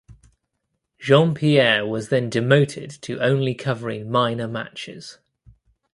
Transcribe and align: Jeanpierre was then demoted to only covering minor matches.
Jeanpierre 0.99 1.87
was 1.87 2.09
then 2.09 2.27
demoted 2.27 2.89
to 2.89 3.19
only 3.21 3.53
covering 3.53 4.09
minor 4.09 4.47
matches. 4.47 5.19